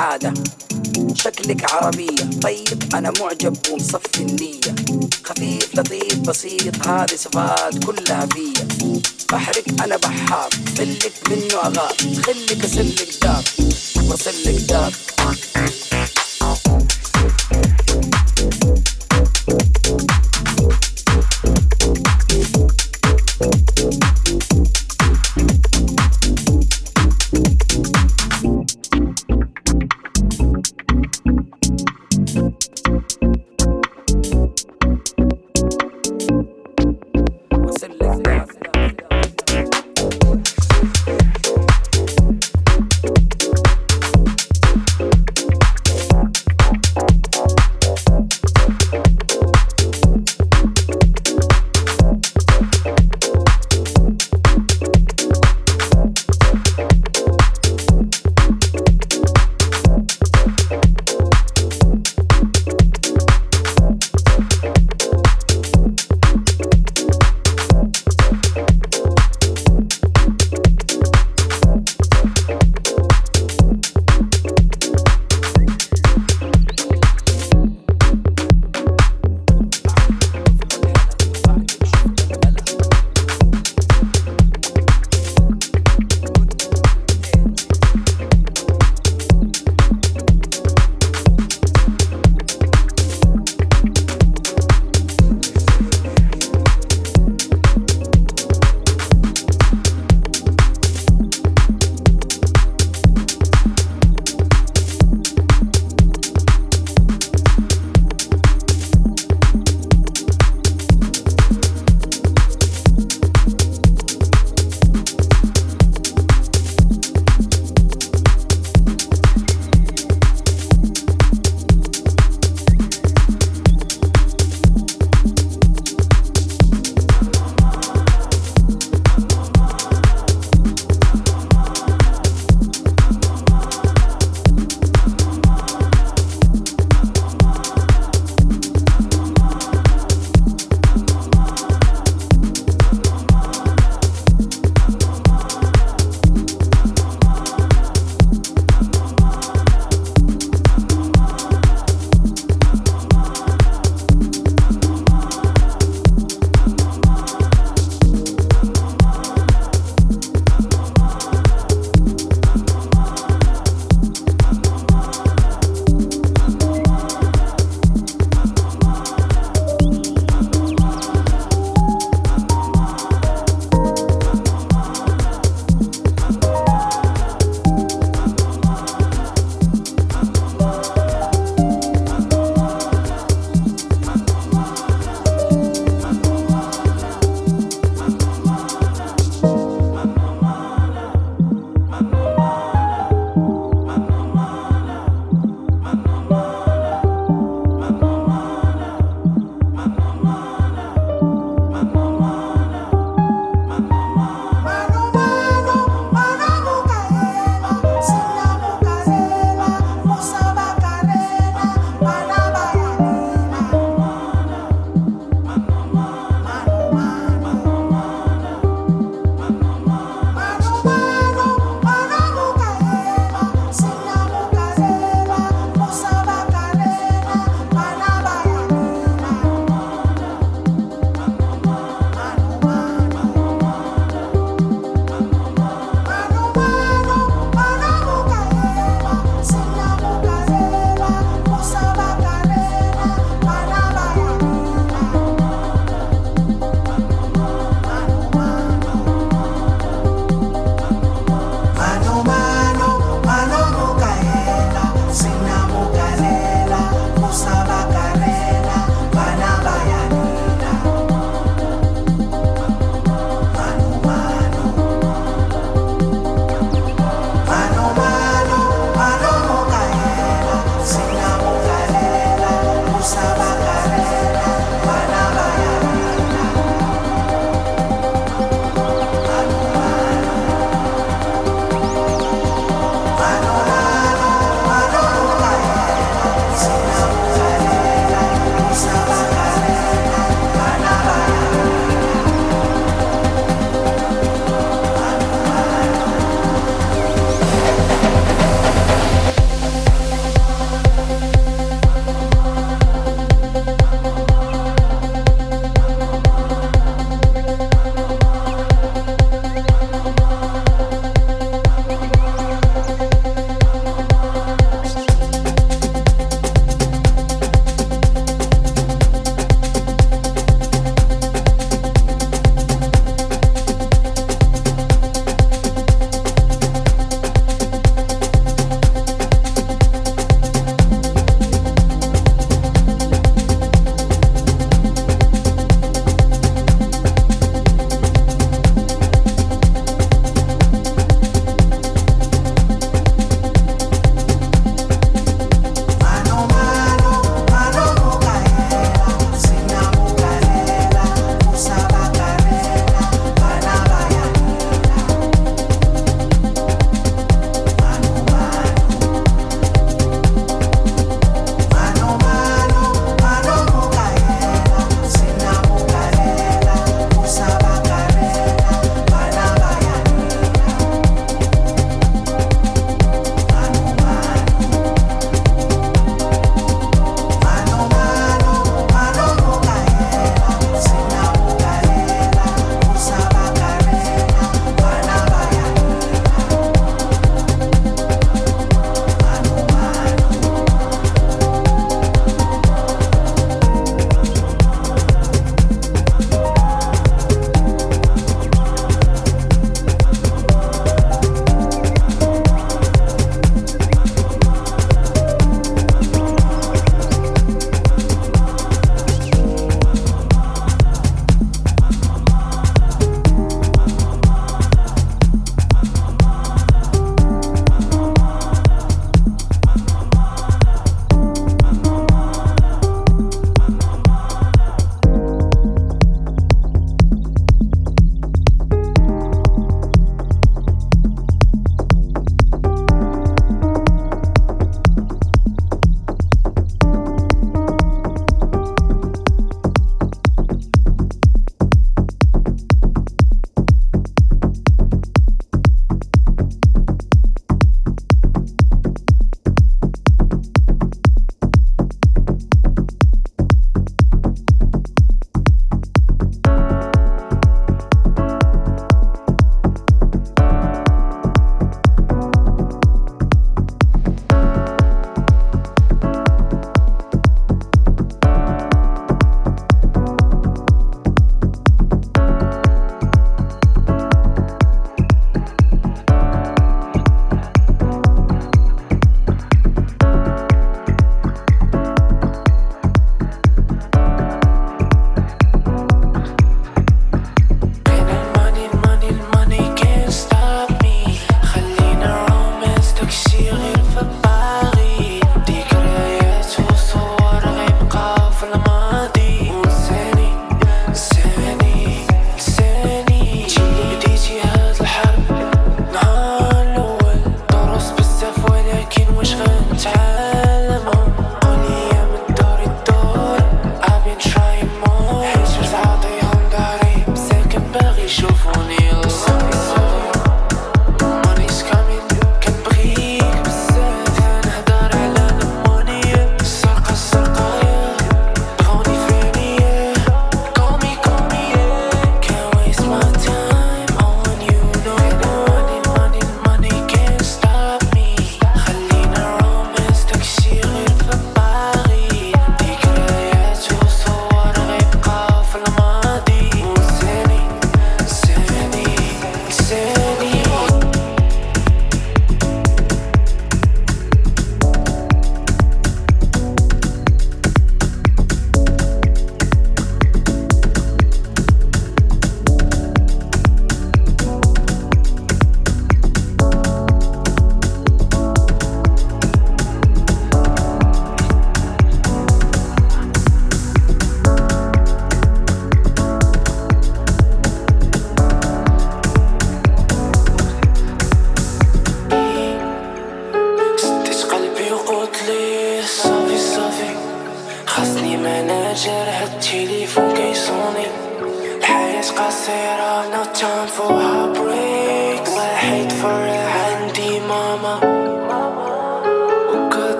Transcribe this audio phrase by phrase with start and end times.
[0.00, 0.34] عادة.
[1.14, 2.40] شكلك عربية.
[2.42, 4.74] طيب أنا معجب ومصفي النية.
[5.24, 8.68] خفيف لطيف بسيط هذه صفات كلها فيا.
[9.32, 10.50] بحرك أنا بحار.
[10.78, 11.94] خلك منه أغار.
[12.26, 13.44] خلك أسلك دار.
[14.08, 14.92] وأسلك دار.